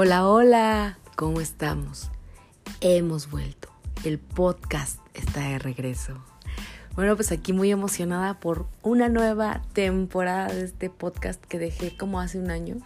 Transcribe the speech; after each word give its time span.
Hola, 0.00 0.28
hola, 0.28 0.98
¿cómo 1.16 1.40
estamos? 1.40 2.12
Hemos 2.80 3.28
vuelto. 3.32 3.68
El 4.04 4.20
podcast 4.20 5.00
está 5.12 5.40
de 5.40 5.58
regreso. 5.58 6.24
Bueno, 6.94 7.16
pues 7.16 7.32
aquí 7.32 7.52
muy 7.52 7.72
emocionada 7.72 8.38
por 8.38 8.66
una 8.84 9.08
nueva 9.08 9.60
temporada 9.72 10.54
de 10.54 10.62
este 10.66 10.88
podcast 10.88 11.44
que 11.44 11.58
dejé 11.58 11.96
como 11.96 12.20
hace 12.20 12.38
un 12.38 12.52
año. 12.52 12.76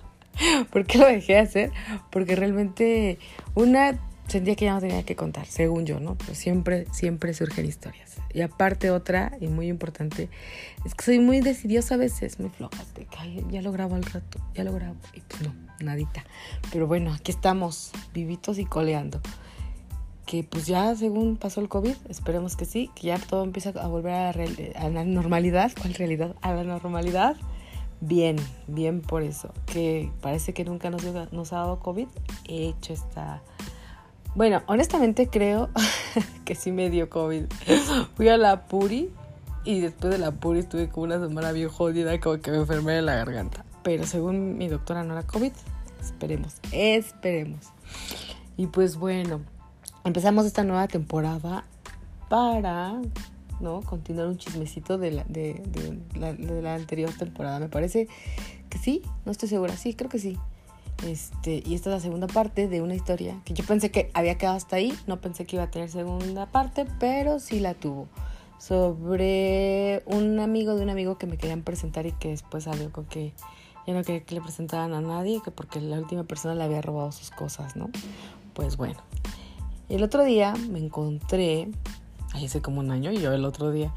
¿Por 0.72 0.86
qué 0.86 0.96
lo 0.96 1.04
dejé 1.04 1.34
de 1.34 1.38
hacer? 1.40 1.72
Porque 2.10 2.36
realmente 2.36 3.18
una 3.54 3.98
sentía 4.28 4.56
que 4.56 4.64
ya 4.64 4.74
no 4.74 4.80
tenía 4.80 5.02
que 5.04 5.16
contar, 5.16 5.46
según 5.46 5.86
yo, 5.86 6.00
¿no? 6.00 6.16
Pero 6.16 6.34
siempre, 6.34 6.86
siempre 6.92 7.34
surgen 7.34 7.66
historias. 7.66 8.16
Y 8.32 8.42
aparte 8.42 8.90
otra, 8.90 9.32
y 9.40 9.48
muy 9.48 9.68
importante, 9.68 10.28
es 10.84 10.94
que 10.94 11.04
soy 11.04 11.20
muy 11.20 11.40
decidiosa 11.40 11.94
a 11.94 11.98
veces, 11.98 12.38
muy 12.38 12.50
floja, 12.50 12.84
de 12.94 13.06
que 13.06 13.44
ya 13.50 13.62
lo 13.62 13.72
grabo 13.72 13.94
al 13.94 14.04
rato, 14.04 14.38
ya 14.54 14.64
lo 14.64 14.72
grabo. 14.72 14.96
Y 15.14 15.20
pues 15.20 15.42
no, 15.42 15.54
nadita. 15.80 16.24
Pero 16.72 16.86
bueno, 16.86 17.12
aquí 17.12 17.30
estamos, 17.30 17.92
vivitos 18.12 18.58
y 18.58 18.64
coleando. 18.64 19.20
Que 20.26 20.42
pues 20.42 20.66
ya 20.66 20.94
según 20.96 21.36
pasó 21.36 21.60
el 21.60 21.68
COVID, 21.68 21.94
esperemos 22.08 22.56
que 22.56 22.64
sí, 22.64 22.90
que 22.96 23.06
ya 23.06 23.18
todo 23.18 23.44
empieza 23.44 23.70
a 23.70 23.86
volver 23.86 24.12
a 24.12 24.32
la, 24.32 24.44
a 24.74 24.88
la 24.90 25.04
normalidad. 25.04 25.70
¿Cuál 25.80 25.94
realidad? 25.94 26.34
A 26.42 26.52
la 26.52 26.64
normalidad. 26.64 27.36
Bien, 28.00 28.36
bien 28.66 29.02
por 29.02 29.22
eso. 29.22 29.54
Que 29.66 30.10
parece 30.20 30.52
que 30.52 30.64
nunca 30.64 30.90
nos, 30.90 31.04
nos 31.32 31.52
ha 31.52 31.58
dado 31.58 31.78
COVID. 31.78 32.08
He 32.48 32.68
hecho 32.70 32.92
esta 32.92 33.40
bueno, 34.36 34.62
honestamente 34.66 35.28
creo 35.28 35.70
que 36.44 36.54
sí 36.54 36.70
me 36.70 36.90
dio 36.90 37.08
COVID. 37.08 37.44
Fui 38.16 38.28
a 38.28 38.36
la 38.36 38.66
Puri 38.66 39.10
y 39.64 39.80
después 39.80 40.12
de 40.12 40.18
la 40.18 40.30
Puri 40.30 40.60
estuve 40.60 40.90
como 40.90 41.04
una 41.04 41.18
semana 41.18 41.52
bien 41.52 41.70
jodida, 41.70 42.20
como 42.20 42.38
que 42.40 42.50
me 42.50 42.58
enfermé 42.58 42.92
de 42.92 43.02
la 43.02 43.14
garganta. 43.14 43.64
Pero 43.82 44.06
según 44.06 44.58
mi 44.58 44.68
doctora 44.68 45.04
no 45.04 45.14
era 45.14 45.26
COVID. 45.26 45.52
Esperemos, 46.02 46.56
esperemos. 46.70 47.72
Y 48.58 48.66
pues 48.66 48.96
bueno, 48.96 49.40
empezamos 50.04 50.44
esta 50.44 50.64
nueva 50.64 50.86
temporada 50.86 51.64
para 52.28 53.00
¿no? 53.60 53.80
continuar 53.80 54.28
un 54.28 54.36
chismecito 54.36 54.98
de 54.98 55.12
la, 55.12 55.24
de, 55.24 55.62
de 56.14 56.62
la 56.62 56.74
anterior 56.74 57.10
temporada. 57.18 57.58
Me 57.58 57.68
parece 57.68 58.06
que 58.68 58.76
sí, 58.76 59.00
no 59.24 59.32
estoy 59.32 59.48
segura. 59.48 59.74
Sí, 59.78 59.94
creo 59.94 60.10
que 60.10 60.18
sí. 60.18 60.38
Este, 61.04 61.62
y 61.64 61.74
esta 61.74 61.90
es 61.90 61.96
la 61.96 62.00
segunda 62.00 62.26
parte 62.26 62.68
de 62.68 62.80
una 62.80 62.94
historia 62.94 63.40
que 63.44 63.52
yo 63.52 63.64
pensé 63.64 63.90
que 63.90 64.10
había 64.14 64.38
quedado 64.38 64.56
hasta 64.56 64.76
ahí, 64.76 64.94
no 65.06 65.20
pensé 65.20 65.44
que 65.44 65.56
iba 65.56 65.64
a 65.64 65.70
tener 65.70 65.90
segunda 65.90 66.46
parte, 66.46 66.86
pero 66.98 67.38
sí 67.38 67.60
la 67.60 67.74
tuvo. 67.74 68.08
Sobre 68.58 70.02
un 70.06 70.40
amigo 70.40 70.74
de 70.74 70.82
un 70.82 70.90
amigo 70.90 71.18
que 71.18 71.26
me 71.26 71.36
querían 71.36 71.62
presentar 71.62 72.06
y 72.06 72.12
que 72.12 72.28
después 72.28 72.64
salió 72.64 72.90
con 72.90 73.04
que 73.04 73.34
ya 73.86 73.94
no 73.94 74.02
quería 74.02 74.24
que 74.24 74.34
le 74.34 74.40
presentaran 74.40 74.94
a 74.94 75.00
nadie, 75.00 75.40
que 75.44 75.50
porque 75.50 75.80
la 75.80 75.98
última 75.98 76.24
persona 76.24 76.54
le 76.54 76.64
había 76.64 76.80
robado 76.80 77.12
sus 77.12 77.30
cosas, 77.30 77.76
¿no? 77.76 77.90
Pues 78.54 78.76
bueno. 78.76 78.98
El 79.88 80.02
otro 80.02 80.24
día 80.24 80.54
me 80.70 80.80
encontré 80.80 81.68
ahí 82.34 82.46
hace 82.46 82.60
como 82.60 82.80
un 82.80 82.90
año 82.90 83.10
y 83.10 83.18
yo 83.18 83.32
el 83.32 83.44
otro 83.44 83.70
día, 83.70 83.92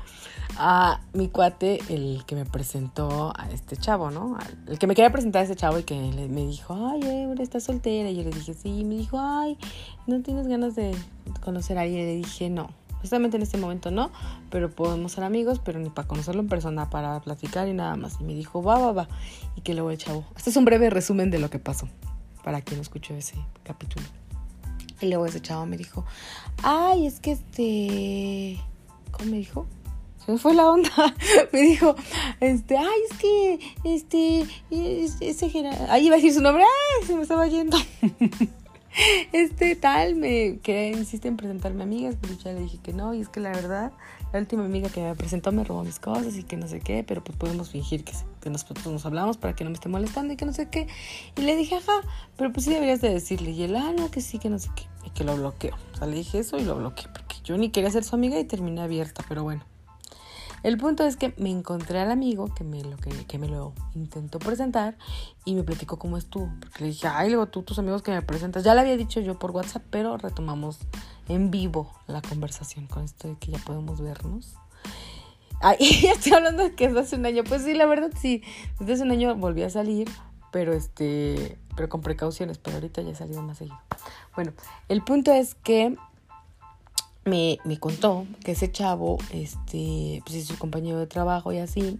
a 0.57 1.01
mi 1.13 1.27
cuate, 1.27 1.79
el 1.89 2.23
que 2.25 2.35
me 2.35 2.45
presentó 2.45 3.33
a 3.35 3.49
este 3.51 3.77
chavo, 3.77 4.11
¿no? 4.11 4.37
El 4.67 4.79
que 4.79 4.87
me 4.87 4.95
quería 4.95 5.11
presentar 5.11 5.41
a 5.41 5.43
este 5.43 5.55
chavo 5.55 5.79
y 5.79 5.83
que 5.83 5.95
me 5.95 6.45
dijo, 6.47 6.73
ay, 6.73 7.01
Ebre, 7.03 7.43
estás 7.43 7.63
soltera. 7.63 8.09
Y 8.09 8.15
yo 8.15 8.23
le 8.23 8.31
dije, 8.31 8.53
sí. 8.53 8.79
Y 8.79 8.83
me 8.83 8.95
dijo, 8.95 9.19
ay, 9.19 9.57
¿no 10.07 10.21
tienes 10.21 10.47
ganas 10.47 10.75
de 10.75 10.95
conocer 11.41 11.77
a 11.77 11.81
alguien? 11.81 12.01
Y 12.01 12.05
le 12.05 12.15
dije, 12.15 12.49
no. 12.49 12.69
Justamente 13.01 13.37
en 13.37 13.43
este 13.43 13.57
momento 13.57 13.91
no, 13.91 14.11
pero 14.49 14.69
podemos 14.69 15.13
ser 15.13 15.23
amigos, 15.23 15.59
pero 15.63 15.79
ni 15.79 15.89
para 15.89 16.05
conocerlo 16.05 16.41
en 16.41 16.49
persona, 16.49 16.89
para 16.89 17.21
platicar 17.21 17.67
y 17.69 17.73
nada 17.73 17.95
más. 17.95 18.17
Y 18.19 18.25
me 18.25 18.33
dijo, 18.33 18.61
va, 18.61 18.77
va, 18.77 18.91
va. 18.91 19.07
Y 19.55 19.61
que 19.61 19.73
luego 19.73 19.91
el 19.91 19.97
chavo. 19.97 20.25
Este 20.35 20.49
es 20.49 20.57
un 20.57 20.65
breve 20.65 20.89
resumen 20.89 21.31
de 21.31 21.39
lo 21.39 21.49
que 21.49 21.59
pasó, 21.59 21.87
para 22.43 22.61
quien 22.61 22.81
escuchó 22.81 23.13
ese 23.13 23.35
capítulo. 23.63 24.05
Y 25.01 25.07
luego 25.07 25.25
ese 25.25 25.41
chavo 25.41 25.65
me 25.65 25.77
dijo, 25.77 26.05
ay, 26.63 27.07
es 27.07 27.19
que 27.19 27.31
este, 27.31 28.59
¿cómo 29.11 29.31
me 29.31 29.37
dijo? 29.37 29.65
Se 30.25 30.33
me 30.33 30.37
fue 30.37 30.53
la 30.53 30.69
onda. 30.69 30.89
me 31.53 31.61
dijo, 31.61 31.95
este, 32.39 32.77
ay, 32.77 32.99
es 33.09 33.17
que, 33.17 33.59
este, 33.83 34.45
ese 35.21 35.67
ahí 35.89 36.07
iba 36.07 36.15
a 36.15 36.17
decir 36.17 36.33
su 36.33 36.41
nombre, 36.41 36.63
ay, 36.63 37.07
se 37.07 37.15
me 37.15 37.21
estaba 37.21 37.47
yendo. 37.47 37.77
este 39.31 39.75
tal 39.75 40.15
me 40.15 40.59
que 40.59 40.89
insiste 40.89 41.27
en 41.27 41.37
presentarme 41.37 41.83
amigas, 41.83 42.15
pero 42.19 42.33
ya 42.35 42.53
le 42.53 42.61
dije 42.61 42.79
que 42.81 42.93
no, 42.93 43.13
y 43.13 43.21
es 43.21 43.29
que 43.29 43.39
la 43.39 43.51
verdad, 43.51 43.91
la 44.33 44.39
última 44.39 44.65
amiga 44.65 44.89
que 44.89 45.01
me 45.01 45.15
presentó 45.15 45.51
me 45.51 45.63
robó 45.63 45.83
mis 45.83 45.99
cosas 45.99 46.35
y 46.37 46.43
que 46.43 46.57
no 46.57 46.67
sé 46.67 46.79
qué, 46.79 47.03
pero 47.03 47.23
pues 47.23 47.37
podemos 47.37 47.69
fingir 47.69 48.03
que, 48.03 48.13
que 48.41 48.49
nosotros 48.49 48.85
nos 48.87 49.05
hablamos 49.05 49.37
para 49.37 49.55
que 49.55 49.63
no 49.63 49.69
me 49.69 49.75
esté 49.75 49.89
molestando 49.89 50.33
y 50.33 50.37
que 50.37 50.45
no 50.45 50.53
sé 50.53 50.69
qué. 50.69 50.87
Y 51.37 51.41
le 51.41 51.55
dije, 51.55 51.75
ajá, 51.75 52.01
pero 52.37 52.51
pues 52.51 52.65
sí 52.65 52.73
deberías 52.73 53.01
de 53.01 53.09
decirle. 53.09 53.51
Y 53.51 53.63
él, 53.63 53.75
ah, 53.75 53.93
no, 53.97 54.11
que 54.11 54.21
sí, 54.21 54.39
que 54.39 54.49
no 54.49 54.59
sé 54.59 54.69
qué. 54.75 54.83
Y 55.05 55.09
que 55.11 55.23
lo 55.23 55.35
bloqueó. 55.35 55.75
O 55.93 55.97
sea, 55.97 56.07
le 56.07 56.15
dije 56.15 56.39
eso 56.39 56.57
y 56.57 56.63
lo 56.63 56.75
bloqueé, 56.75 57.07
porque 57.13 57.37
yo 57.43 57.57
ni 57.57 57.69
quería 57.69 57.91
ser 57.91 58.03
su 58.03 58.15
amiga 58.15 58.39
y 58.39 58.43
terminé 58.43 58.81
abierta, 58.81 59.23
pero 59.27 59.43
bueno. 59.43 59.63
El 60.63 60.77
punto 60.77 61.05
es 61.05 61.15
que 61.15 61.33
me 61.37 61.49
encontré 61.49 61.99
al 61.99 62.11
amigo 62.11 62.53
que 62.53 62.63
me 62.63 62.83
lo, 62.83 62.97
que, 62.97 63.37
me 63.37 63.47
lo 63.47 63.73
intentó 63.95 64.39
presentar 64.39 64.97
y 65.45 65.55
me 65.55 65.63
platicó 65.63 65.97
cómo 65.97 66.17
estuvo. 66.17 66.51
Porque 66.59 66.83
le 66.83 66.89
dije, 66.89 67.07
ay, 67.07 67.29
luego 67.29 67.47
tú, 67.47 67.63
tus 67.63 67.79
amigos 67.79 68.01
que 68.01 68.11
me 68.11 68.21
presentas. 68.21 68.63
Ya 68.63 68.73
lo 68.73 68.81
había 68.81 68.97
dicho 68.97 69.19
yo 69.19 69.39
por 69.39 69.51
WhatsApp, 69.51 69.83
pero 69.89 70.17
retomamos 70.17 70.79
en 71.27 71.51
vivo 71.51 71.93
la 72.07 72.21
conversación 72.21 72.87
con 72.87 73.03
esto 73.03 73.27
de 73.27 73.37
que 73.37 73.51
ya 73.51 73.59
podemos 73.59 74.01
vernos. 74.01 74.55
Ya 75.61 75.71
estoy 76.11 76.33
hablando 76.33 76.63
de 76.63 76.75
que 76.75 76.85
es 76.85 76.95
hace 76.95 77.15
un 77.15 77.25
año. 77.25 77.43
Pues 77.43 77.63
sí, 77.63 77.73
la 77.73 77.85
verdad 77.85 78.11
sí. 78.19 78.43
Desde 78.79 78.93
hace 78.93 79.03
un 79.03 79.11
año 79.11 79.35
volví 79.35 79.63
a 79.63 79.69
salir, 79.69 80.09
pero 80.51 80.73
este, 80.73 81.57
pero 81.75 81.89
con 81.89 82.01
precauciones. 82.01 82.57
Pero 82.57 82.77
ahorita 82.77 83.01
ya 83.01 83.11
he 83.11 83.15
salido 83.15 83.41
más 83.41 83.57
seguido. 83.57 83.79
Bueno, 84.35 84.53
el 84.87 85.03
punto 85.03 85.33
es 85.33 85.55
que 85.55 85.97
me, 87.25 87.59
contó 87.79 88.25
que 88.43 88.53
ese 88.53 88.71
chavo, 88.71 89.17
este, 89.31 90.21
pues 90.25 90.37
es 90.37 90.45
su 90.45 90.57
compañero 90.57 90.99
de 90.99 91.07
trabajo 91.07 91.51
y 91.51 91.59
así, 91.59 91.99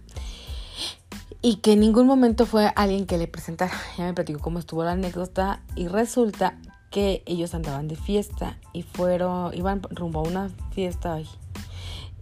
y 1.42 1.56
que 1.56 1.72
en 1.72 1.80
ningún 1.80 2.06
momento 2.06 2.46
fue 2.46 2.70
alguien 2.76 3.06
que 3.06 3.18
le 3.18 3.26
presentara. 3.26 3.72
Ya 3.96 4.04
me 4.04 4.14
platicó 4.14 4.40
cómo 4.40 4.58
estuvo 4.58 4.84
la 4.84 4.92
anécdota 4.92 5.62
y 5.74 5.88
resulta 5.88 6.58
que 6.90 7.22
ellos 7.24 7.54
andaban 7.54 7.88
de 7.88 7.96
fiesta 7.96 8.58
y 8.72 8.82
fueron, 8.82 9.56
iban 9.56 9.82
rumbo 9.90 10.20
a 10.20 10.28
una 10.28 10.50
fiesta. 10.72 11.20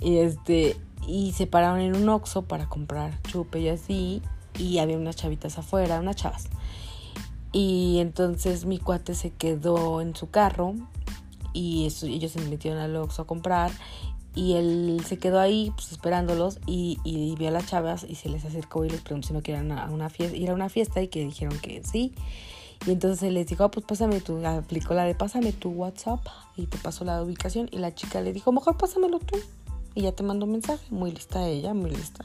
Y 0.01 0.19
este, 0.19 0.77
y 1.07 1.33
se 1.33 1.47
pararon 1.47 1.81
en 1.81 1.97
un 1.97 2.09
oxo 2.09 2.43
para 2.43 2.69
comprar 2.69 3.21
chupe 3.23 3.61
y 3.61 3.69
así, 3.69 4.23
y 4.59 4.79
había 4.79 4.99
unas 4.99 5.17
chavitas 5.17 5.59
afuera, 5.59 5.99
unas 5.99 6.17
chavas. 6.17 6.49
Y 7.51 7.99
entonces 8.01 8.67
mi 8.67 8.79
cuate 8.79 9.15
se 9.15 9.31
quedó 9.31 10.03
en 10.03 10.15
su 10.15 10.31
carro 10.31 10.75
y 11.59 11.87
ellos 11.87 12.33
se 12.33 12.41
metieron 12.43 12.79
al 12.79 12.95
Oxxo 12.97 13.23
a 13.23 13.27
comprar 13.27 13.71
y 14.35 14.55
él 14.55 15.03
se 15.05 15.19
quedó 15.19 15.41
ahí 15.41 15.73
pues, 15.75 15.91
esperándolos 15.91 16.61
y, 16.67 16.99
y, 17.03 17.35
vio 17.35 17.49
a 17.49 17.51
las 17.51 17.67
chavas 17.67 18.07
y 18.09 18.15
se 18.15 18.29
les 18.29 18.45
acercó 18.45 18.85
y 18.85 18.91
les 18.91 19.01
preguntó 19.01 19.29
si 19.29 19.35
no 19.35 19.43
querían 19.43 19.73
a 19.73 19.91
una 19.91 20.11
fiesta, 20.11 20.37
ir 20.37 20.51
a 20.51 20.55
una 20.55 20.69
fiesta 20.69 21.03
y 21.03 21.09
que 21.09 21.25
dijeron 21.25 21.59
que 21.59 21.83
sí. 21.83 22.15
Y 22.87 22.93
entonces 22.93 23.25
él 23.25 23.35
les 23.35 23.49
dijo, 23.49 23.65
ah, 23.65 23.71
pues 23.71 23.85
pásame 23.85 24.21
tu, 24.21 24.45
aplicó 24.47 24.95
la 24.95 25.05
de 25.05 25.17
pásame 25.17 25.53
tu 25.53 25.71
WhatsApp 25.71 26.25
y 26.57 26.67
te 26.67 26.79
pasó 26.79 27.05
la 27.05 27.21
ubicación. 27.21 27.69
Y 27.73 27.79
la 27.79 27.95
chica 27.95 28.21
le 28.21 28.33
dijo, 28.33 28.53
mejor 28.53 28.77
pásamelo 28.77 29.19
tú. 29.19 29.37
Y 29.97 30.03
ya 30.03 30.13
te 30.13 30.23
mando 30.23 30.47
un 30.47 30.53
mensaje. 30.53 30.87
Muy 30.91 31.11
lista 31.11 31.49
ella, 31.49 31.75
muy 31.75 31.91
lista. 31.91 32.25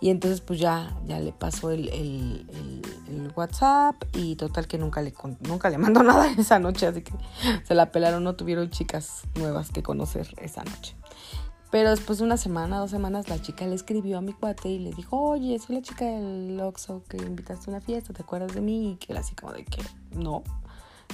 Y 0.00 0.10
entonces 0.10 0.40
pues 0.40 0.58
ya, 0.60 0.94
ya 1.06 1.18
le 1.20 1.32
pasó 1.32 1.70
el, 1.70 1.88
el, 1.88 3.32
WhatsApp 3.34 3.96
y 4.14 4.36
total 4.36 4.66
que 4.66 4.78
nunca 4.78 5.02
le, 5.02 5.12
nunca 5.40 5.68
le 5.68 5.76
mandó 5.76 6.02
nada 6.04 6.30
esa 6.38 6.58
noche, 6.58 6.86
así 6.86 7.02
que 7.02 7.12
se 7.64 7.74
la 7.74 7.92
pelaron, 7.92 8.24
no 8.24 8.34
tuvieron 8.34 8.70
chicas 8.70 9.24
nuevas 9.34 9.70
que 9.70 9.82
conocer 9.82 10.34
esa 10.38 10.64
noche. 10.64 10.96
Pero 11.70 11.90
después 11.90 12.18
de 12.18 12.24
una 12.24 12.36
semana, 12.36 12.78
dos 12.78 12.90
semanas, 12.90 13.28
la 13.28 13.42
chica 13.42 13.66
le 13.66 13.74
escribió 13.74 14.18
a 14.18 14.20
mi 14.22 14.32
cuate 14.32 14.68
y 14.68 14.78
le 14.78 14.92
dijo, 14.92 15.20
oye, 15.20 15.58
soy 15.58 15.76
la 15.76 15.82
chica 15.82 16.04
del 16.04 16.58
Oxxo 16.60 17.02
que 17.08 17.18
invitaste 17.18 17.70
a 17.70 17.74
una 17.74 17.80
fiesta, 17.80 18.14
¿te 18.14 18.22
acuerdas 18.22 18.54
de 18.54 18.60
mí? 18.60 18.92
Y 18.92 18.96
que 18.96 19.12
él 19.12 19.18
así 19.18 19.34
como 19.34 19.52
de 19.52 19.64
que 19.64 19.82
no. 20.12 20.42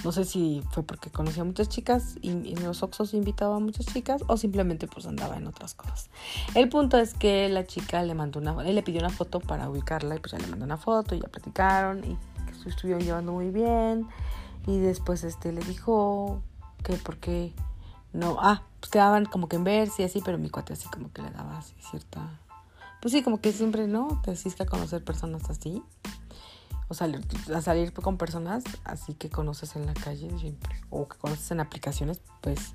No 0.05 0.11
sé 0.11 0.25
si 0.25 0.63
fue 0.71 0.83
porque 0.83 1.11
conocía 1.11 1.43
a 1.43 1.45
muchas 1.45 1.69
chicas 1.69 2.17
y 2.23 2.31
en 2.31 2.63
los 2.65 2.83
Oxos 2.83 3.15
invitaba 3.15 3.57
a 3.57 3.61
muchas 3.61 3.87
chicas 3.87 4.23
o 4.27 4.37
simplemente 4.37 4.89
pues 4.89 5.07
andaba 5.07 5.37
en 5.37 5.47
otras 5.47 5.75
cosas. 5.75 6.11
El 6.55 6.69
punto 6.69 6.99
es 6.99 7.15
que 7.15 7.49
la 7.49 7.67
chica 7.67 8.03
le 8.03 8.15
mandó 8.15 8.41
una, 8.41 8.57
él 8.67 8.75
le 8.75 8.83
pidió 8.83 9.01
una 9.01 9.11
foto 9.11 9.39
para 9.41 9.71
ubicarla 9.71 10.17
y 10.17 10.19
pues 10.19 10.33
ya 10.33 10.39
le 10.39 10.47
mandó 10.49 10.65
una 10.65 10.77
foto 10.77 11.15
y 11.15 11.21
ya 11.21 11.29
platicaron 11.29 12.05
y 12.05 12.17
que 12.63 12.69
estuvieron 12.69 13.03
llevando 13.03 13.33
muy 13.33 13.51
bien 13.51 14.09
y 14.67 14.79
después 14.79 15.25
este 15.25 15.53
le 15.53 15.61
dijo 15.63 16.43
que 16.83 16.95
porque 16.95 17.53
no, 18.13 18.37
ah, 18.41 18.63
pues 18.81 18.91
quedaban 18.91 19.25
como 19.25 19.49
que 19.49 19.57
en 19.57 19.65
verse 19.65 20.03
y 20.03 20.05
así, 20.05 20.21
pero 20.25 20.39
mi 20.39 20.51
cuate 20.51 20.73
así 20.73 20.89
como 20.89 21.13
que 21.13 21.23
le 21.23 21.31
daba 21.31 21.59
así 21.59 21.75
cierta, 21.91 22.41
pues 23.01 23.13
sí, 23.13 23.23
como 23.23 23.41
que 23.41 23.53
siempre, 23.53 23.89
¿no? 23.89 24.21
Te 24.23 24.31
asiste 24.31 24.63
a 24.63 24.67
conocer 24.67 25.03
personas 25.03 25.49
así 25.51 25.83
o 26.93 26.95
salir, 26.95 27.25
a 27.55 27.63
salir 27.63 27.93
con 27.95 28.19
personas 28.19 28.65
así 28.85 29.15
que 29.15 29.31
conoces 29.31 29.77
en 29.77 29.87
la 29.87 29.95
calle 29.95 30.29
siempre, 30.39 30.77
o 30.91 31.09
que 31.09 31.17
conoces 31.17 31.51
en 31.51 31.61
aplicaciones, 31.61 32.21
pues 32.43 32.75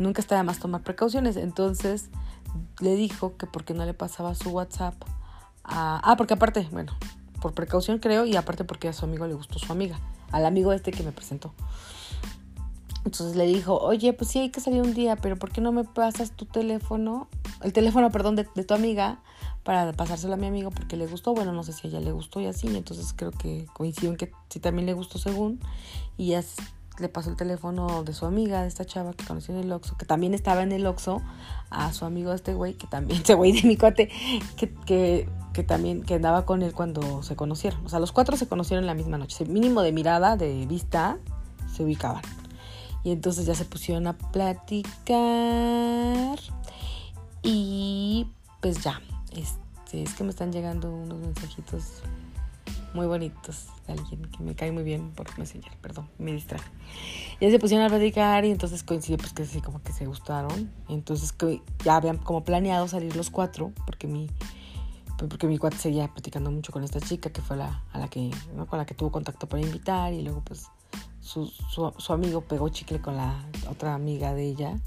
nunca 0.00 0.20
está 0.20 0.36
de 0.36 0.42
más 0.42 0.58
tomar 0.58 0.82
precauciones. 0.82 1.36
Entonces 1.36 2.10
le 2.80 2.96
dijo 2.96 3.36
que 3.36 3.46
por 3.46 3.64
qué 3.64 3.72
no 3.72 3.86
le 3.86 3.94
pasaba 3.94 4.34
su 4.34 4.50
WhatsApp 4.50 4.94
a... 5.62 6.00
Ah, 6.02 6.16
porque 6.16 6.34
aparte, 6.34 6.68
bueno, 6.72 6.92
por 7.40 7.54
precaución 7.54 7.98
creo, 8.00 8.26
y 8.26 8.34
aparte 8.34 8.64
porque 8.64 8.88
a 8.88 8.92
su 8.92 9.04
amigo 9.04 9.26
le 9.26 9.34
gustó 9.34 9.58
su 9.60 9.70
amiga. 9.70 10.00
al 10.32 10.46
amigo 10.46 10.72
este 10.72 10.90
que 10.90 11.04
me 11.04 11.12
presentó. 11.12 11.54
Entonces 13.04 13.36
le 13.36 13.46
dijo, 13.46 13.78
oye, 13.78 14.12
pues 14.14 14.30
sí 14.30 14.40
hay 14.40 14.50
que 14.50 14.60
salir 14.60 14.82
un 14.82 14.94
día, 14.94 15.14
pero 15.14 15.36
¿por 15.36 15.52
qué 15.52 15.60
no 15.60 15.70
me 15.70 15.84
pasas 15.84 16.32
tu 16.32 16.44
teléfono? 16.44 17.28
El 17.64 17.72
teléfono, 17.72 18.10
perdón, 18.10 18.36
de, 18.36 18.44
tu 18.44 18.74
amiga 18.74 19.22
para 19.62 19.90
pasárselo 19.94 20.34
a 20.34 20.36
mi 20.36 20.46
amigo 20.46 20.70
porque 20.70 20.96
le 20.96 21.06
gustó. 21.06 21.34
Bueno, 21.34 21.52
no 21.52 21.64
sé 21.64 21.72
si 21.72 21.86
a 21.86 21.90
ella 21.90 22.00
le 22.00 22.12
gustó 22.12 22.40
y 22.40 22.46
así. 22.46 22.68
Entonces 22.68 23.14
creo 23.16 23.30
que 23.30 23.66
coincidió 23.72 24.10
en 24.10 24.16
que 24.18 24.30
sí 24.50 24.60
también 24.60 24.84
le 24.84 24.92
gustó 24.92 25.18
según. 25.18 25.58
Y 26.18 26.28
ya 26.28 26.44
le 26.98 27.08
pasó 27.08 27.30
el 27.30 27.36
teléfono 27.36 28.04
de 28.04 28.12
su 28.12 28.26
amiga, 28.26 28.60
de 28.62 28.68
esta 28.68 28.84
chava 28.84 29.14
que 29.14 29.24
conoció 29.24 29.54
en 29.54 29.60
el 29.60 29.72
Oxxo, 29.72 29.96
que 29.96 30.04
también 30.04 30.34
estaba 30.34 30.62
en 30.62 30.72
el 30.72 30.86
Oxxo, 30.86 31.22
a 31.70 31.92
su 31.92 32.04
amigo 32.04 32.32
este 32.34 32.52
güey, 32.54 32.74
que 32.74 32.86
también, 32.86 33.16
este 33.22 33.32
güey 33.34 33.52
de 33.52 33.66
mi 33.66 33.78
cuate, 33.78 34.10
que, 34.56 34.72
que, 34.86 35.28
que, 35.54 35.62
también, 35.64 36.02
que 36.02 36.14
andaba 36.14 36.44
con 36.44 36.62
él 36.62 36.74
cuando 36.74 37.22
se 37.22 37.34
conocieron. 37.34 37.84
O 37.86 37.88
sea, 37.88 37.98
los 37.98 38.12
cuatro 38.12 38.36
se 38.36 38.46
conocieron 38.46 38.84
la 38.86 38.92
misma 38.94 39.16
noche. 39.16 39.46
Mínimo 39.46 39.80
de 39.80 39.92
mirada, 39.92 40.36
de 40.36 40.66
vista, 40.66 41.16
se 41.74 41.82
ubicaban. 41.82 42.22
Y 43.02 43.10
entonces 43.10 43.46
ya 43.46 43.54
se 43.54 43.64
pusieron 43.64 44.06
a 44.06 44.12
platicar. 44.16 45.14
Y 47.44 48.26
pues 48.60 48.82
ya, 48.82 49.00
este, 49.36 50.02
es 50.02 50.14
que 50.14 50.24
me 50.24 50.30
están 50.30 50.50
llegando 50.50 50.90
unos 50.90 51.18
mensajitos 51.18 52.02
muy 52.94 53.06
bonitos 53.06 53.66
de 53.86 53.92
alguien 53.92 54.22
que 54.22 54.42
me 54.42 54.54
cae 54.54 54.72
muy 54.72 54.82
bien 54.82 55.10
por 55.10 55.38
Messenger, 55.38 55.76
perdón, 55.82 56.08
me 56.18 56.32
distrae. 56.32 56.62
Ya 57.40 57.50
se 57.50 57.58
pusieron 57.58 57.84
a 57.84 57.90
platicar 57.90 58.44
y 58.44 58.50
entonces 58.50 58.82
coincidió 58.82 59.18
pues 59.18 59.32
que 59.32 59.44
sí, 59.44 59.60
como 59.60 59.82
que 59.82 59.92
se 59.92 60.06
gustaron. 60.06 60.72
Entonces 60.88 61.34
ya 61.84 61.96
habían 61.96 62.16
como 62.16 62.44
planeado 62.44 62.88
salir 62.88 63.14
los 63.14 63.30
cuatro, 63.30 63.72
porque 63.84 64.06
mi, 64.06 64.30
pues, 65.18 65.28
porque 65.28 65.46
mi 65.46 65.58
cuate 65.58 65.76
seguía 65.76 66.08
platicando 66.08 66.50
mucho 66.50 66.72
con 66.72 66.82
esta 66.82 67.00
chica 67.00 67.30
que 67.30 67.42
fue 67.42 67.56
la, 67.56 67.82
a 67.92 67.98
la 67.98 68.08
que, 68.08 68.30
con 68.68 68.78
la 68.78 68.86
que 68.86 68.94
tuvo 68.94 69.12
contacto 69.12 69.48
para 69.48 69.60
invitar 69.60 70.12
y 70.12 70.22
luego 70.22 70.42
pues 70.44 70.68
su, 71.20 71.46
su, 71.46 72.12
amigo 72.12 72.42
pegó 72.42 72.68
chicle 72.68 73.00
con 73.00 73.16
la 73.16 73.34
otra 73.68 73.94
amiga 73.94 74.34
de 74.34 74.44
ella. 74.44 74.78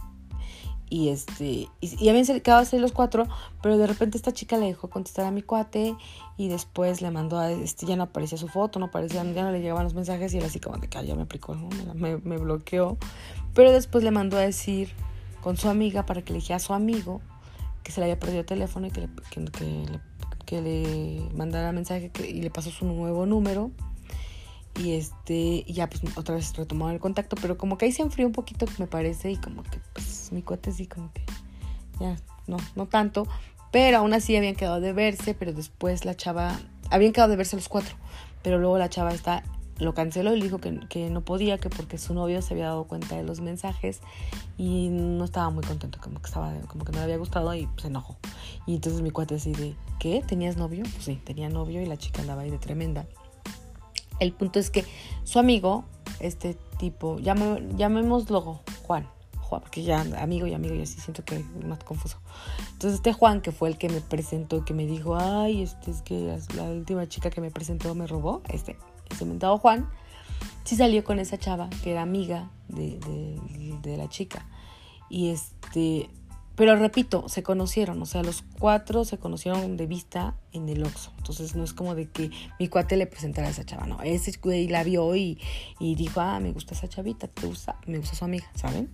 Y 0.89 1.09
este, 1.09 1.67
y, 1.81 2.09
habían 2.09 2.25
quedado 2.39 2.61
así 2.61 2.77
los 2.79 2.93
cuatro, 2.93 3.27
pero 3.61 3.77
de 3.77 3.87
repente 3.87 4.17
esta 4.17 4.31
chica 4.31 4.57
le 4.57 4.67
dejó 4.67 4.89
contestar 4.89 5.25
a 5.25 5.31
mi 5.31 5.41
cuate 5.41 5.95
y 6.37 6.47
después 6.47 7.01
le 7.01 7.11
mandó 7.11 7.37
a 7.39 7.51
este, 7.51 7.85
ya 7.85 7.97
no 7.97 8.03
aparecía 8.03 8.37
su 8.37 8.47
foto, 8.47 8.79
no 8.79 8.85
aparecía, 8.85 9.23
ya 9.33 9.43
no 9.43 9.51
le 9.51 9.59
llegaban 9.59 9.83
los 9.83 9.93
mensajes 9.93 10.33
y 10.33 10.37
era 10.37 10.47
así 10.47 10.59
como 10.59 10.77
de 10.77 10.87
que 10.87 11.05
ya 11.05 11.15
me 11.15 11.23
aplicó, 11.23 11.55
me, 11.93 12.17
me, 12.17 12.37
bloqueó. 12.37 12.97
Pero 13.53 13.71
después 13.73 14.03
le 14.03 14.11
mandó 14.11 14.37
a 14.37 14.41
decir 14.41 14.93
con 15.41 15.57
su 15.57 15.67
amiga 15.67 16.05
para 16.05 16.21
que 16.21 16.31
le 16.31 16.39
dijera 16.39 16.57
a 16.57 16.59
su 16.59 16.73
amigo 16.73 17.21
que 17.83 17.91
se 17.91 17.99
le 17.99 18.05
había 18.05 18.19
perdido 18.19 18.41
el 18.41 18.45
teléfono 18.45 18.87
y 18.87 18.91
que, 18.91 19.01
le, 19.01 19.09
que 20.45 20.61
le 20.61 21.29
mandara 21.35 21.73
mensaje 21.73 22.11
y 22.27 22.41
le 22.41 22.49
pasó 22.49 22.69
su 22.69 22.85
nuevo 22.85 23.25
número 23.25 23.71
y 24.77 24.93
este, 24.93 25.63
ya 25.63 25.89
pues 25.89 26.01
otra 26.15 26.35
vez 26.35 26.55
retomaron 26.55 26.93
el 26.93 26.99
contacto, 26.99 27.35
pero 27.41 27.57
como 27.57 27.77
que 27.77 27.85
ahí 27.85 27.91
se 27.91 28.03
enfrió 28.03 28.27
un 28.27 28.33
poquito, 28.33 28.65
me 28.77 28.87
parece, 28.87 29.31
y 29.31 29.37
como 29.37 29.63
que 29.63 29.79
pues 29.93 30.31
mi 30.31 30.41
cuate 30.41 30.71
sí, 30.71 30.87
como 30.87 31.11
que 31.13 31.23
ya, 31.99 32.15
no, 32.45 32.57
no 32.75 32.85
tanto, 32.85 33.27
pero 33.71 33.97
aún 33.97 34.13
así 34.13 34.35
habían 34.35 34.55
quedado 34.55 34.79
de 34.79 34.93
verse, 34.93 35.33
pero 35.33 35.53
después 35.53 36.05
la 36.05 36.15
chava, 36.15 36.59
habían 36.91 37.11
quedado 37.11 37.31
de 37.31 37.37
verse 37.37 37.55
los 37.55 37.69
cuatro, 37.69 37.95
pero 38.43 38.59
luego 38.59 38.77
la 38.77 38.89
chava 38.89 39.11
está, 39.11 39.43
lo 39.79 39.93
canceló 39.93 40.33
y 40.33 40.37
le 40.37 40.45
dijo 40.45 40.59
que, 40.59 40.79
que 40.89 41.09
no 41.09 41.21
podía, 41.21 41.57
que 41.57 41.69
porque 41.69 41.97
su 41.97 42.13
novio 42.13 42.41
se 42.41 42.53
había 42.53 42.65
dado 42.65 42.85
cuenta 42.85 43.15
de 43.15 43.23
los 43.23 43.41
mensajes 43.41 44.01
y 44.57 44.89
no 44.89 45.25
estaba 45.25 45.49
muy 45.49 45.63
contento, 45.63 45.99
como 46.01 46.21
que 46.21 46.27
estaba, 46.27 46.53
como 46.67 46.85
que 46.85 46.91
no 46.91 46.99
le 46.99 47.05
había 47.05 47.17
gustado 47.17 47.53
y 47.55 47.67
se 47.77 47.87
enojó. 47.87 48.17
Y 48.67 48.75
entonces 48.75 49.01
mi 49.01 49.09
cuate 49.09 49.35
así 49.35 49.53
de, 49.53 49.75
¿qué? 49.99 50.23
¿Tenías 50.25 50.57
novio? 50.57 50.83
Pues 50.83 51.05
sí, 51.05 51.19
tenía 51.23 51.49
novio 51.49 51.81
y 51.81 51.85
la 51.85 51.97
chica 51.97 52.21
andaba 52.21 52.43
ahí 52.43 52.51
de 52.51 52.59
tremenda. 52.59 53.07
El 54.19 54.33
punto 54.33 54.59
es 54.59 54.69
que 54.69 54.85
su 55.23 55.39
amigo, 55.39 55.85
este 56.19 56.55
tipo, 56.77 57.19
llamémoslo 57.19 58.61
Juan, 58.83 59.07
Juan, 59.41 59.61
porque 59.61 59.83
ya 59.83 60.01
amigo 60.01 60.47
y 60.47 60.53
amigo 60.53 60.75
y 60.75 60.81
así 60.81 60.99
siento 60.99 61.23
que 61.23 61.43
más 61.65 61.83
confuso. 61.83 62.19
Entonces 62.73 62.95
este 62.95 63.13
Juan, 63.13 63.41
que 63.41 63.51
fue 63.51 63.69
el 63.69 63.77
que 63.77 63.89
me 63.89 64.01
presentó, 64.01 64.65
que 64.65 64.73
me 64.73 64.85
dijo, 64.85 65.15
ay, 65.15 65.61
este 65.61 65.91
es 65.91 66.01
que 66.01 66.37
la 66.55 66.63
última 66.63 67.07
chica 67.07 67.29
que 67.29 67.41
me 67.41 67.51
presentó 67.51 67.93
me 67.95 68.07
robó, 68.07 68.41
este, 68.49 68.77
ese 69.09 69.25
mentado 69.25 69.57
Juan, 69.57 69.89
sí 70.63 70.75
salió 70.75 71.03
con 71.03 71.19
esa 71.19 71.37
chava 71.37 71.69
que 71.83 71.91
era 71.91 72.01
amiga 72.01 72.51
de, 72.67 72.99
de 73.81 73.97
la 73.97 74.09
chica. 74.09 74.45
Y 75.09 75.29
este, 75.29 76.09
pero 76.57 76.75
repito, 76.75 77.29
se 77.29 77.43
conocieron, 77.43 78.01
o 78.01 78.07
sea, 78.07 78.23
los 78.23 78.43
cuatro 78.57 79.05
se 79.05 79.19
conocieron 79.19 79.77
de 79.77 79.85
vista 79.85 80.33
en 80.51 80.67
el 80.67 80.83
Oxxo. 80.83 81.13
Entonces 81.17 81.55
no 81.55 81.63
es 81.63 81.71
como 81.71 81.93
de 81.93 82.09
que 82.09 82.31
mi 82.59 82.67
cuate 82.67 82.97
le 82.97 83.05
presentara 83.05 83.47
a 83.47 83.51
esa 83.51 83.63
chava, 83.63 83.85
no. 83.85 84.01
Ese 84.01 84.33
güey 84.41 84.67
la 84.67 84.83
vio 84.83 85.15
y, 85.15 85.39
y 85.79 85.93
dijo, 85.93 86.19
ah, 86.19 86.39
me 86.39 86.51
gusta 86.51 86.73
esa 86.73 86.87
chavita, 86.87 87.27
te 87.27 87.45
gusta, 87.45 87.75
me 87.85 87.99
gusta 87.99 88.15
su 88.15 88.25
amiga, 88.25 88.47
¿saben? 88.55 88.89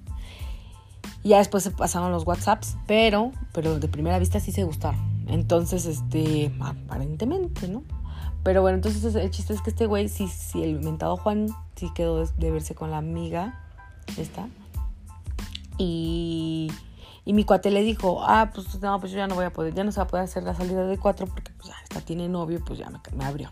Y 1.23 1.29
ya 1.29 1.37
después 1.37 1.63
se 1.63 1.71
pasaron 1.71 2.11
los 2.11 2.27
WhatsApps, 2.27 2.75
pero, 2.85 3.31
pero 3.53 3.79
de 3.79 3.87
primera 3.87 4.19
vista 4.19 4.41
sí 4.41 4.51
se 4.51 4.65
gustaron. 4.65 4.99
Entonces, 5.29 5.85
este, 5.85 6.51
aparentemente, 6.59 7.69
¿no? 7.69 7.83
Pero 8.43 8.61
bueno, 8.61 8.75
entonces 8.75 9.15
el 9.15 9.31
chiste 9.31 9.53
es 9.53 9.61
que 9.61 9.69
este 9.69 9.85
güey, 9.85 10.09
sí, 10.09 10.27
sí, 10.27 10.61
el 10.63 10.81
mentado 10.81 11.15
Juan, 11.15 11.47
sí 11.77 11.89
quedó 11.95 12.25
de 12.25 12.51
verse 12.51 12.75
con 12.75 12.91
la 12.91 12.97
amiga, 12.97 13.57
esta. 14.17 14.49
Y 15.77 16.69
y 17.25 17.33
mi 17.33 17.45
cuate 17.45 17.71
le 17.71 17.81
dijo, 17.83 18.21
ah, 18.23 18.51
pues 18.53 18.79
no, 18.81 18.99
pues 18.99 19.11
yo 19.11 19.17
ya 19.17 19.27
no 19.27 19.35
voy 19.35 19.45
a 19.45 19.53
poder, 19.53 19.73
ya 19.73 19.83
no 19.83 19.91
se 19.91 19.99
va 19.99 20.03
a 20.03 20.07
poder 20.07 20.25
hacer 20.25 20.43
la 20.43 20.55
salida 20.55 20.85
de 20.85 20.97
cuatro 20.97 21.25
porque 21.27 21.51
pues 21.53 21.69
ya 21.69 21.75
esta 21.83 22.01
tiene 22.01 22.27
novio, 22.27 22.61
pues 22.65 22.79
ya 22.79 22.89
me, 23.15 23.25
abrió. 23.25 23.51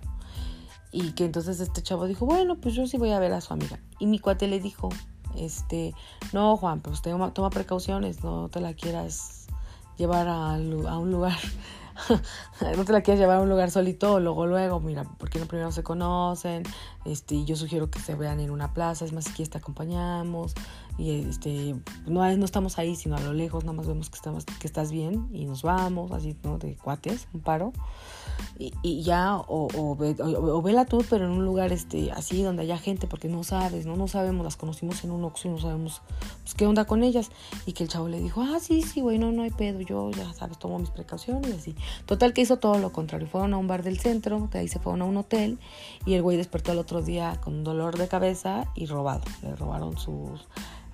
Y 0.92 1.14
que 1.14 1.24
entonces 1.24 1.62
este 1.62 1.82
chavo 1.82 2.06
dijo, 2.06 2.26
bueno, 2.26 2.58
pues 2.58 2.76
yo 2.76 2.86
sí 2.86 2.98
voy 2.98 3.12
a 3.12 3.20
ver 3.20 3.32
a 3.32 3.40
su 3.40 3.54
amiga. 3.54 3.80
Y 4.00 4.08
mi 4.08 4.20
cuate 4.20 4.48
le 4.48 4.60
dijo, 4.60 4.90
este, 5.38 5.94
no, 6.34 6.58
Juan, 6.58 6.82
pues 6.82 7.02
toma, 7.02 7.34
toma 7.34 7.50
precauciones, 7.50 8.24
no 8.24 8.50
te 8.50 8.60
la 8.60 8.74
quieras 8.74 9.48
llevar 9.98 10.28
a, 10.28 10.58
un 10.98 11.12
lugar 11.12 11.38
no 12.78 12.86
te 12.86 12.92
la 12.92 13.02
quieres 13.02 13.20
llevar 13.20 13.38
a 13.38 13.42
un 13.42 13.50
lugar 13.50 13.72
solito, 13.72 14.20
luego, 14.20 14.48
luego, 14.48 14.80
mira, 14.80 15.04
porque 15.18 15.40
no 15.40 15.46
primero 15.46 15.72
se 15.72 15.84
conocen, 15.84 16.64
este, 17.06 17.46
yo 17.46 17.56
sugiero 17.56 17.90
que 17.90 18.00
se 18.00 18.16
vean 18.16 18.40
en 18.40 18.50
una 18.50 18.74
plaza, 18.74 19.06
es 19.06 19.14
más, 19.14 19.28
aquí 19.28 19.46
te 19.46 19.58
acompañamos, 19.58 20.56
y 20.98 21.22
este, 21.22 21.76
no, 22.06 22.38
no 22.38 22.46
estamos 22.46 22.78
ahí, 22.78 22.96
sino 22.96 23.16
a 23.16 23.22
lo 23.22 23.34
lejos, 23.34 23.64
nada 23.64 23.76
más 23.76 23.88
vemos 23.88 24.10
que, 24.10 24.16
estamos, 24.16 24.46
que 24.46 24.68
estás 24.68 24.92
bien, 24.92 25.28
y 25.32 25.46
nos 25.46 25.62
vamos, 25.62 26.12
así, 26.12 26.36
¿no? 26.44 26.58
De 26.58 26.76
cuates, 26.76 27.28
un 27.34 27.42
paro, 27.42 27.74
y, 28.58 29.02
ya, 29.02 29.38
o, 29.38 29.68
o, 29.76 30.62
vela 30.62 30.86
tú, 30.86 31.04
pero 31.10 31.26
en 31.26 31.32
un 31.32 31.46
lugar 31.46 31.72
este, 31.72 32.12
así, 32.12 32.44
donde 32.44 32.62
haya 32.64 32.78
gente, 32.78 33.08
porque 33.08 33.28
no 33.28 33.44
sabes, 33.44 33.86
¿no? 33.86 33.96
No 33.96 34.08
sabemos, 34.08 34.44
las 34.44 34.56
conocimos 34.56 35.04
en 35.04 35.12
un 35.12 35.24
Oxxo 35.24 35.48
y 35.48 35.52
no 35.52 35.60
sabemos, 35.60 36.02
pues, 36.44 36.54
qué 36.54 36.68
onda 36.68 36.86
con 36.86 37.04
ellas, 37.04 37.32
y 37.66 37.74
que 37.74 37.84
el 37.84 37.90
chavo 37.90 38.08
le 38.08 38.20
dijo, 38.20 38.42
ah, 38.42 38.60
sí, 38.60 38.82
sí, 38.84 39.02
güey, 39.02 39.18
no, 39.18 39.32
no 39.32 39.44
hay 39.44 39.52
pedo, 39.52 39.82
yo, 39.82 40.12
ya 40.12 40.32
sabes, 40.34 40.60
tomo 40.60 40.78
mis 40.78 40.90
precauciones, 40.90 41.50
y 41.50 41.54
así. 41.54 41.76
Total 42.06 42.34
que 42.34 42.42
hizo 42.42 42.58
todo 42.58 42.78
lo 42.78 42.92
contrario. 42.92 43.28
Fueron 43.28 43.54
a 43.54 43.58
un 43.58 43.68
bar 43.68 43.84
del 43.84 44.00
centro, 44.00 44.50
de 44.52 44.60
ahí 44.60 44.68
se 44.68 44.80
fueron 44.80 45.02
a 45.02 45.06
un 45.06 45.18
hotel 45.18 45.60
y 46.06 46.14
el 46.14 46.22
güey 46.22 46.38
despertó 46.38 46.72
el 46.72 46.80
otro 46.80 47.02
día 47.02 47.40
con 47.44 47.64
dolor 47.64 47.98
de 47.98 48.08
cabeza 48.08 48.66
y 48.76 48.86
robado. 48.86 49.24
Le 49.42 49.56
robaron 49.56 49.98
sus 49.98 50.48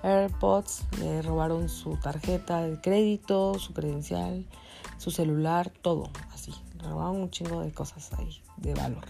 AirPods, 0.03 0.83
le 0.99 1.21
robaron 1.21 1.69
su 1.69 1.97
tarjeta 1.97 2.61
de 2.61 2.79
crédito, 2.79 3.57
su 3.59 3.73
credencial, 3.73 4.45
su 4.97 5.11
celular, 5.11 5.71
todo 5.81 6.09
así. 6.33 6.53
Le 6.77 6.89
robaron 6.89 7.21
un 7.21 7.29
chingo 7.29 7.61
de 7.61 7.71
cosas 7.71 8.11
ahí 8.13 8.41
de 8.57 8.73
valor. 8.73 9.05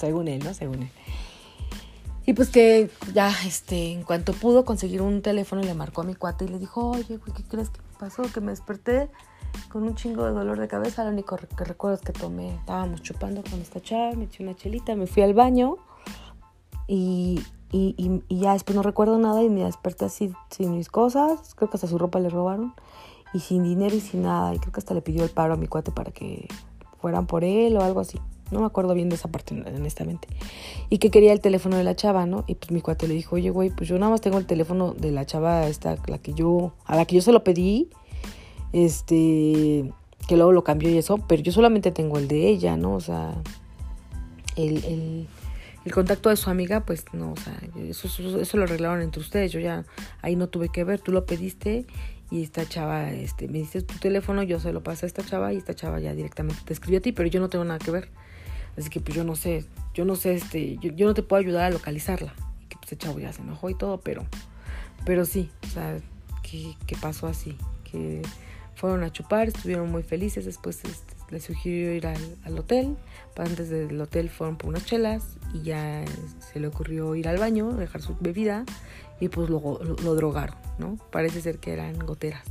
Según 0.00 0.28
él, 0.28 0.42
¿no? 0.44 0.54
Según 0.54 0.82
él. 0.82 0.90
Y 2.24 2.34
pues 2.34 2.50
que 2.50 2.90
ya, 3.12 3.32
este, 3.46 3.92
en 3.92 4.04
cuanto 4.04 4.32
pudo 4.32 4.64
conseguir 4.64 5.02
un 5.02 5.22
teléfono, 5.22 5.62
le 5.62 5.74
marcó 5.74 6.02
a 6.02 6.04
mi 6.04 6.14
cuate 6.14 6.44
y 6.44 6.48
le 6.48 6.58
dijo, 6.58 6.90
oye, 6.90 7.16
güey, 7.16 7.32
¿qué 7.34 7.42
crees 7.42 7.70
que 7.70 7.80
pasó? 7.98 8.22
Que 8.22 8.40
me 8.40 8.52
desperté 8.52 9.10
con 9.70 9.82
un 9.82 9.94
chingo 9.96 10.24
de 10.24 10.30
dolor 10.30 10.58
de 10.58 10.68
cabeza. 10.68 11.04
Lo 11.04 11.10
único 11.10 11.36
que 11.36 11.64
recuerdo 11.64 11.96
es 11.96 12.02
que 12.02 12.12
tomé, 12.12 12.54
estábamos 12.54 13.02
chupando 13.02 13.42
con 13.42 13.60
esta 13.60 13.80
chava, 13.80 14.12
me 14.12 14.24
eché 14.24 14.42
una 14.42 14.54
chelita, 14.54 14.94
me 14.94 15.06
fui 15.06 15.22
al 15.22 15.34
baño 15.34 15.76
y, 16.86 17.40
y, 17.72 18.22
y, 18.28 18.38
ya 18.38 18.52
después 18.52 18.76
no 18.76 18.82
recuerdo 18.82 19.18
nada 19.18 19.42
y 19.42 19.48
me 19.48 19.64
desperté 19.64 20.04
así 20.04 20.32
sin 20.50 20.76
mis 20.76 20.88
cosas. 20.88 21.54
Creo 21.54 21.70
que 21.70 21.76
hasta 21.76 21.86
su 21.86 21.98
ropa 21.98 22.20
le 22.20 22.28
robaron 22.28 22.74
y 23.32 23.40
sin 23.40 23.64
dinero 23.64 23.96
y 23.96 24.00
sin 24.00 24.22
nada. 24.22 24.54
Y 24.54 24.58
creo 24.58 24.72
que 24.72 24.80
hasta 24.80 24.94
le 24.94 25.02
pidió 25.02 25.24
el 25.24 25.30
paro 25.30 25.54
a 25.54 25.56
mi 25.56 25.66
cuate 25.66 25.90
para 25.90 26.12
que 26.12 26.46
fueran 27.00 27.26
por 27.26 27.44
él 27.44 27.76
o 27.76 27.82
algo 27.82 28.00
así. 28.00 28.20
No 28.50 28.60
me 28.60 28.66
acuerdo 28.66 28.92
bien 28.92 29.08
de 29.08 29.14
esa 29.14 29.28
parte, 29.28 29.54
honestamente. 29.54 30.28
Y 30.90 30.98
que 30.98 31.10
quería 31.10 31.32
el 31.32 31.40
teléfono 31.40 31.78
de 31.78 31.84
la 31.84 31.96
chava, 31.96 32.26
¿no? 32.26 32.44
Y 32.46 32.54
pues 32.56 32.70
mi 32.70 32.82
cuate 32.82 33.08
le 33.08 33.14
dijo, 33.14 33.36
oye, 33.36 33.48
güey, 33.48 33.70
pues 33.70 33.88
yo 33.88 33.98
nada 33.98 34.10
más 34.10 34.20
tengo 34.20 34.36
el 34.36 34.44
teléfono 34.44 34.92
de 34.92 35.10
la 35.10 35.24
chava 35.24 35.66
esta, 35.66 35.96
la 36.06 36.18
que 36.18 36.34
yo, 36.34 36.74
a 36.84 36.94
la 36.94 37.06
que 37.06 37.16
yo 37.16 37.22
se 37.22 37.32
lo 37.32 37.42
pedí 37.42 37.88
este, 38.72 39.92
que 40.26 40.36
luego 40.36 40.52
lo 40.52 40.64
cambió 40.64 40.90
y 40.90 40.98
eso, 40.98 41.18
pero 41.28 41.42
yo 41.42 41.52
solamente 41.52 41.92
tengo 41.92 42.18
el 42.18 42.28
de 42.28 42.48
ella, 42.48 42.76
¿no? 42.76 42.94
O 42.94 43.00
sea, 43.00 43.34
el, 44.56 44.84
el, 44.84 45.28
el 45.84 45.92
contacto 45.92 46.28
de 46.28 46.36
su 46.36 46.50
amiga, 46.50 46.84
pues 46.84 47.04
no, 47.12 47.32
o 47.32 47.36
sea, 47.36 47.58
eso, 47.76 48.08
eso, 48.40 48.56
lo 48.56 48.64
arreglaron 48.64 49.02
entre 49.02 49.20
ustedes, 49.20 49.52
yo 49.52 49.60
ya 49.60 49.84
ahí 50.20 50.36
no 50.36 50.48
tuve 50.48 50.68
que 50.68 50.84
ver, 50.84 51.00
tú 51.00 51.12
lo 51.12 51.26
pediste 51.26 51.86
y 52.30 52.42
esta 52.42 52.66
chava, 52.66 53.10
este, 53.10 53.48
me 53.48 53.58
diste 53.58 53.82
tu 53.82 53.98
teléfono, 53.98 54.42
yo 54.42 54.60
se 54.60 54.72
lo 54.72 54.82
pasé 54.82 55.06
a 55.06 55.08
esta 55.08 55.24
chava 55.24 55.52
y 55.52 55.56
esta 55.56 55.74
chava 55.74 56.00
ya 56.00 56.14
directamente 56.14 56.62
te 56.64 56.72
escribió 56.72 56.98
a 56.98 57.02
ti, 57.02 57.12
pero 57.12 57.28
yo 57.28 57.40
no 57.40 57.48
tengo 57.48 57.64
nada 57.64 57.78
que 57.78 57.90
ver. 57.90 58.08
Así 58.78 58.88
que 58.88 59.00
pues 59.00 59.14
yo 59.14 59.22
no 59.24 59.36
sé, 59.36 59.66
yo 59.92 60.04
no 60.04 60.16
sé, 60.16 60.34
este, 60.34 60.78
yo, 60.78 61.06
no 61.06 61.14
te 61.14 61.22
puedo 61.22 61.40
ayudar 61.40 61.64
a 61.64 61.70
localizarla. 61.70 62.32
Y 62.62 62.66
que 62.66 62.76
pues 62.78 62.92
el 62.92 62.98
chavo 62.98 63.18
ya 63.18 63.32
se 63.32 63.42
enojó 63.42 63.68
y 63.68 63.74
todo, 63.74 64.00
pero, 64.00 64.24
pero 65.04 65.26
sí, 65.26 65.50
o 65.64 65.66
sea, 65.66 65.98
que, 66.42 66.96
pasó 67.00 67.26
así, 67.26 67.56
que 67.90 68.22
fueron 68.76 69.02
a 69.02 69.12
chupar, 69.12 69.48
estuvieron 69.48 69.90
muy 69.90 70.02
felices, 70.02 70.44
después 70.44 70.82
este, 70.84 71.14
le 71.32 71.40
sugirió 71.40 71.94
ir 71.94 72.06
al, 72.06 72.58
hotel, 72.58 72.96
antes 73.36 73.70
del 73.70 74.00
hotel 74.00 74.28
fueron 74.28 74.56
por 74.56 74.68
unas 74.68 74.84
chelas 74.84 75.24
y 75.54 75.62
ya 75.62 76.04
se 76.38 76.60
le 76.60 76.66
ocurrió 76.66 77.14
ir 77.14 77.26
al 77.26 77.38
baño, 77.38 77.72
dejar 77.72 78.02
su 78.02 78.16
bebida 78.20 78.64
y 79.18 79.28
pues 79.28 79.48
lo, 79.48 79.60
lo, 79.82 80.14
drogaron, 80.14 80.56
¿no? 80.78 80.98
Parece 81.10 81.40
ser 81.40 81.58
que 81.58 81.72
eran 81.72 81.98
goteras. 81.98 82.42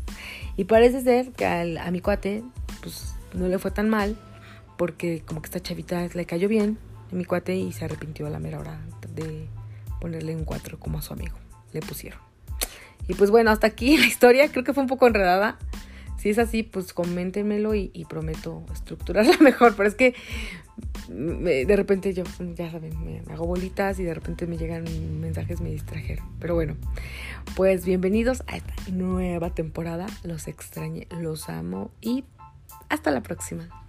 Y 0.58 0.64
parece 0.64 1.02
ser 1.02 1.32
que 1.32 1.46
a 1.46 1.92
mi 1.92 2.02
cuate 2.02 2.44
pues 2.82 3.16
no 3.34 3.48
le 3.48 3.60
fue 3.60 3.72
tan 3.72 3.88
mal 3.88 4.18
porque 4.78 5.22
como 5.26 5.42
que 5.42 5.48
esta 5.48 5.60
chavita 5.60 6.08
le 6.14 6.26
cayó 6.26 6.48
bien 6.48 6.80
a 7.12 7.16
mi 7.16 7.24
cuate 7.24 7.56
y 7.56 7.72
se 7.72 7.86
arrepintió 7.86 8.26
a 8.26 8.30
la 8.32 8.40
mera 8.40 8.60
hora 8.60 8.80
de 9.14 9.48
ponerle 10.00 10.36
un 10.36 10.44
cuatro 10.44 10.80
como 10.80 10.98
a 10.98 11.02
su 11.04 11.14
amigo. 11.14 11.36
Le 11.72 11.82
pusieron. 11.82 12.20
Y 13.08 13.14
pues 13.14 13.30
bueno, 13.30 13.52
hasta 13.52 13.68
aquí 13.68 13.98
la 13.98 14.06
historia. 14.06 14.52
Creo 14.52 14.64
que 14.64 14.74
fue 14.74 14.82
un 14.84 14.90
poco 14.90 15.08
enredada. 15.08 15.58
Si 16.22 16.30
es 16.30 16.38
así, 16.38 16.62
pues 16.62 16.94
coméntenmelo 16.94 17.74
y, 17.74 18.06
prometo 18.08 18.64
estructurarla 18.72 19.38
mejor. 19.42 19.76
Pero 19.76 19.90
es 19.90 19.96
que 19.96 20.14
de 21.10 21.76
repente 21.76 22.14
yo, 22.14 22.24
ya 22.54 22.70
saben, 22.70 23.04
me, 23.04 23.24
hago 23.34 23.48
bolitas 23.48 24.00
y 24.00 24.04
de 24.04 24.14
repente 24.14 24.46
me 24.46 24.56
llegan 24.56 24.86
mensajes, 25.20 25.62
me 25.62 25.72
distrajeron. 25.72 26.24
Pero 26.40 26.54
bueno, 26.54 26.78
pues 27.56 27.86
bienvenidos 27.86 28.44
a 28.46 28.58
esta 28.58 28.76
nueva 28.92 29.56
temporada. 29.56 30.06
Los 30.24 30.48
extrañé, 30.48 31.08
los 31.10 31.50
amo 31.50 31.90
y 32.02 32.24
hasta 32.88 33.10
la 33.10 33.24
próxima. 33.24 33.81